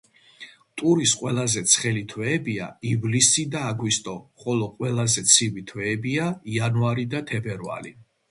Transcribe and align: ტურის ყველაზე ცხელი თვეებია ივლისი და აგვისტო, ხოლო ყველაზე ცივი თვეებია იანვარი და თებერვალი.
ტურის 0.81 1.11
ყველაზე 1.17 1.61
ცხელი 1.73 2.01
თვეებია 2.13 2.69
ივლისი 2.93 3.45
და 3.55 3.61
აგვისტო, 3.73 4.15
ხოლო 4.45 4.71
ყველაზე 4.81 5.25
ცივი 5.35 5.65
თვეებია 5.73 6.25
იანვარი 6.55 7.09
და 7.13 7.25
თებერვალი. 7.33 7.95